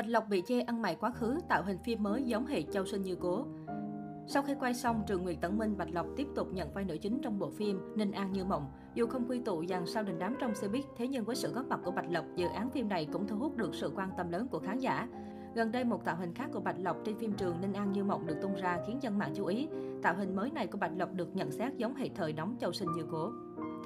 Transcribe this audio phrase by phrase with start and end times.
[0.00, 2.84] Bạch Lộc bị chê ăn mày quá khứ, tạo hình phim mới giống hệ Châu
[2.84, 3.46] Sinh Như Cố.
[4.26, 6.96] Sau khi quay xong, Trường Nguyệt Tấn Minh Bạch Lộc tiếp tục nhận vai nữ
[6.96, 8.70] chính trong bộ phim Ninh An Như Mộng.
[8.94, 11.66] Dù không quy tụ dàn sao đình đám trong showbiz, thế nhưng với sự góp
[11.66, 14.30] mặt của Bạch Lộc, dự án phim này cũng thu hút được sự quan tâm
[14.30, 15.08] lớn của khán giả.
[15.54, 18.04] Gần đây, một tạo hình khác của Bạch Lộc trên phim trường Ninh An Như
[18.04, 19.68] Mộng được tung ra khiến dân mạng chú ý.
[20.02, 22.72] Tạo hình mới này của Bạch Lộc được nhận xét giống hệ thời đóng Châu
[22.72, 23.32] Sinh Như Cố.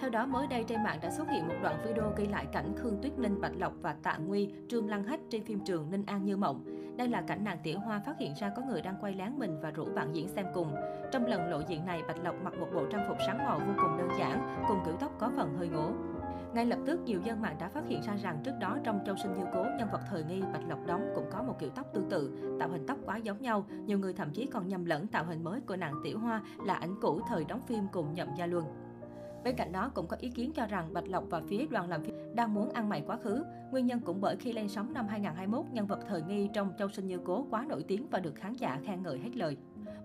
[0.01, 2.75] Theo đó, mới đây trên mạng đã xuất hiện một đoạn video ghi lại cảnh
[2.77, 6.05] Khương Tuyết Ninh, Bạch Lộc và Tạ Nguy, Trương Lăng Hách trên phim trường Ninh
[6.07, 6.65] An Như Mộng.
[6.97, 9.61] Đây là cảnh nàng Tiểu Hoa phát hiện ra có người đang quay lén mình
[9.61, 10.75] và rủ bạn diễn xem cùng.
[11.12, 13.73] Trong lần lộ diện này, Bạch Lộc mặc một bộ trang phục sáng màu vô
[13.77, 15.91] cùng đơn giản, cùng kiểu tóc có phần hơi ngố.
[16.55, 19.16] Ngay lập tức, nhiều dân mạng đã phát hiện ra rằng trước đó trong Châu
[19.16, 21.87] Sinh Như Cố, nhân vật thời nghi Bạch Lộc đóng cũng có một kiểu tóc
[21.95, 23.65] tương tự, tạo hình tóc quá giống nhau.
[23.87, 26.74] Nhiều người thậm chí còn nhầm lẫn tạo hình mới của nàng Tiểu Hoa là
[26.74, 28.65] ảnh cũ thời đóng phim cùng Nhậm Gia Luân.
[29.45, 32.02] Bên cạnh đó cũng có ý kiến cho rằng Bạch Lộc và phía đoàn làm
[32.02, 33.45] phim đang muốn ăn mày quá khứ.
[33.71, 36.89] Nguyên nhân cũng bởi khi lên sóng năm 2021, nhân vật thời nghi trong Châu
[36.89, 39.57] Sinh Như Cố quá nổi tiếng và được khán giả khen ngợi hết lời.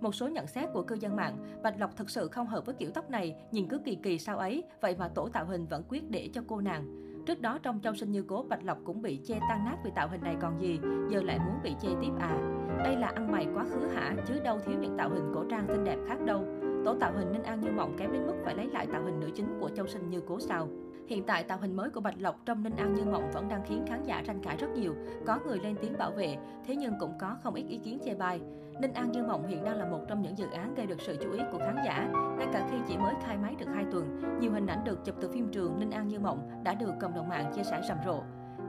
[0.02, 2.75] Một số nhận xét của cư dân mạng, Bạch Lộc thực sự không hợp với
[2.75, 5.83] kiểu tóc này, nhìn cứ kỳ kỳ sao ấy, vậy mà tổ tạo hình vẫn
[5.89, 7.06] quyết để cho cô nàng.
[7.25, 9.91] Trước đó trong Châu Sinh Như Cố, Bạch Lộc cũng bị chê tan nát vì
[9.95, 12.39] tạo hình này còn gì, giờ lại muốn bị chê tiếp à.
[12.83, 15.67] Đây là ăn mày quá khứ hả, chứ đâu thiếu những tạo hình cổ trang
[15.67, 16.58] xinh đẹp khác đâu.
[16.85, 19.19] Tổ tạo hình Ninh An Như Mộng kém đến mức phải lấy lại tạo hình
[19.19, 20.67] nữ chính của Châu Sinh Như Cố sao.
[21.08, 23.61] Hiện tại tạo hình mới của Bạch Lộc trong Ninh An Như Mộng vẫn đang
[23.66, 24.95] khiến khán giả tranh cãi rất nhiều.
[25.25, 28.13] Có người lên tiếng bảo vệ, thế nhưng cũng có không ít ý kiến chê
[28.13, 28.41] bai.
[28.81, 31.17] Ninh An Như Mộng hiện đang là một trong những dự án gây được sự
[31.23, 32.09] chú ý của khán giả.
[32.38, 35.16] Ngay cả khi chỉ mới khai máy được 2 tuần, nhiều hình ảnh được chụp
[35.22, 37.97] từ phim trường Ninh An Như Mộng đã được cộng đồng mạng chia sẻ rầm
[38.05, 38.22] rộ.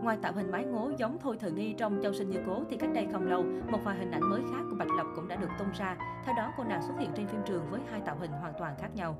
[0.03, 2.77] Ngoài tạo hình mái ngố giống Thôi Thời Nghi trong Châu Sinh Như Cố thì
[2.77, 5.37] cách đây không lâu, một vài hình ảnh mới khác của Bạch Lộc cũng đã
[5.37, 5.97] được tung ra.
[6.25, 8.75] Theo đó, cô nàng xuất hiện trên phim trường với hai tạo hình hoàn toàn
[8.79, 9.17] khác nhau.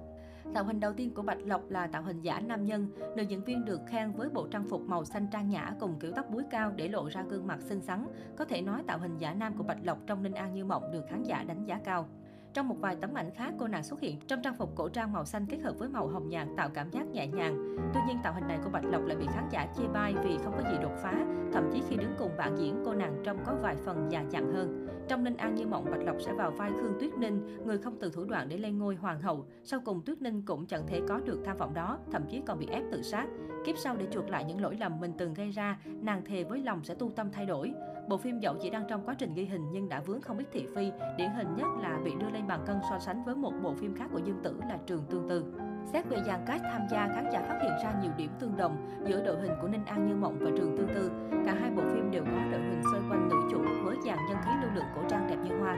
[0.55, 2.89] Tạo hình đầu tiên của Bạch Lộc là tạo hình giả nam nhân.
[3.17, 6.13] Nữ diễn viên được khen với bộ trang phục màu xanh trang nhã cùng kiểu
[6.17, 8.07] tóc búi cao để lộ ra gương mặt xinh xắn.
[8.37, 10.93] Có thể nói tạo hình giả nam của Bạch Lộc trong Ninh An Như Mộng
[10.93, 12.09] được khán giả đánh giá cao.
[12.55, 15.13] Trong một vài tấm ảnh khác, cô nàng xuất hiện trong trang phục cổ trang
[15.13, 17.77] màu xanh kết hợp với màu hồng nhạt tạo cảm giác nhẹ nhàng.
[17.95, 20.39] Tuy nhiên, tạo hình này của Bạch Lộc lại bị khán giả chê bai vì
[20.45, 21.27] không có gì đột phá.
[21.53, 24.53] Thậm chí khi đứng cùng bạn diễn, cô nàng trông có vài phần già dặn
[24.53, 24.87] hơn.
[25.09, 27.97] Trong Ninh An Như Mộng, Bạch Lộc sẽ vào vai Khương Tuyết Ninh, người không
[28.01, 29.47] từ thủ đoạn để lên ngôi hoàng hậu.
[29.65, 32.59] Sau cùng, Tuyết Ninh cũng chẳng thể có được tham vọng đó, thậm chí còn
[32.59, 33.27] bị ép tự sát.
[33.67, 36.63] Kiếp sau để chuộc lại những lỗi lầm mình từng gây ra, nàng thề với
[36.63, 37.73] lòng sẽ tu tâm thay đổi.
[38.09, 40.47] Bộ phim dẫu chỉ đang trong quá trình ghi hình nhưng đã vướng không ít
[40.53, 43.53] thị phi, điển hình nhất là bị đưa lên bàn cân so sánh với một
[43.63, 45.45] bộ phim khác của Dương Tử là Trường Tương Tư.
[45.93, 48.77] Xét về dàn cast tham gia, khán giả phát hiện ra nhiều điểm tương đồng
[49.07, 51.11] giữa đội hình của Ninh An Như Mộng và Trường Tương Tư.
[51.47, 54.37] Cả hai bộ phim đều có đội hình xoay quanh nữ chủ với dàn nhân
[54.45, 55.77] khí lưu lượng cổ trang đẹp như hoa.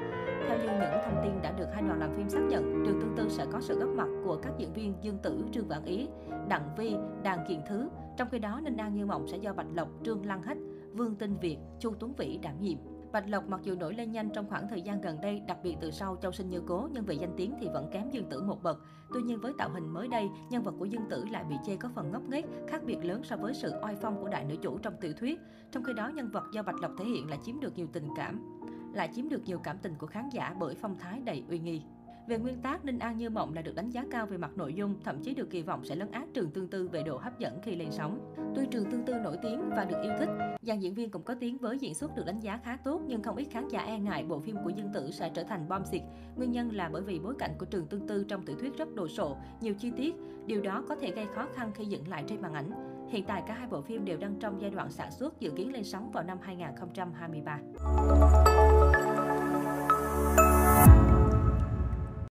[0.49, 3.15] Theo như những thông tin đã được hai đoàn làm phim xác nhận, Trường Tương
[3.17, 6.09] Tư sẽ có sự góp mặt của các diễn viên Dương Tử, Trương Vạn Ý,
[6.49, 7.89] Đặng Vi, Đàn Kiện Thứ.
[8.17, 10.59] Trong khi đó, Ninh An Như Mộng sẽ do Bạch Lộc, Trương Lăng Hách,
[10.93, 12.79] Vương Tinh Việt, Chu Tuấn Vĩ đảm nhiệm.
[13.13, 15.77] Bạch Lộc mặc dù nổi lên nhanh trong khoảng thời gian gần đây, đặc biệt
[15.81, 18.43] từ sau Châu Sinh Như Cố, nhưng về danh tiếng thì vẫn kém Dương Tử
[18.43, 18.79] một bậc.
[19.15, 21.77] Tuy nhiên với tạo hình mới đây, nhân vật của Dương Tử lại bị chê
[21.77, 24.57] có phần ngốc nghếch, khác biệt lớn so với sự oai phong của đại nữ
[24.63, 25.41] chủ trong tiểu thuyết.
[25.71, 28.09] Trong khi đó, nhân vật do Bạch Lộc thể hiện lại chiếm được nhiều tình
[28.17, 28.61] cảm,
[28.95, 31.83] lại chiếm được nhiều cảm tình của khán giả bởi phong thái đầy uy nghi.
[32.27, 34.75] Về nguyên tắc, Ninh An Như Mộng là được đánh giá cao về mặt nội
[34.75, 37.39] dung, thậm chí được kỳ vọng sẽ lấn át Trường Tương Tư về độ hấp
[37.39, 38.35] dẫn khi lên sóng.
[38.57, 40.29] Tuy Trường Tương Tư nổi tiếng và được yêu thích,
[40.63, 43.23] dàn diễn viên cũng có tiếng với diễn xuất được đánh giá khá tốt nhưng
[43.23, 45.85] không ít khán giả e ngại bộ phim của Dương Tử sẽ trở thành bom
[45.85, 46.03] xịt.
[46.37, 48.95] Nguyên nhân là bởi vì bối cảnh của Trường Tương Tư trong tiểu thuyết rất
[48.95, 50.15] đồ sộ, nhiều chi tiết,
[50.47, 52.71] điều đó có thể gây khó khăn khi dựng lại trên màn ảnh.
[53.11, 55.73] Hiện tại cả hai bộ phim đều đang trong giai đoạn sản xuất dự kiến
[55.73, 57.59] lên sóng vào năm 2023.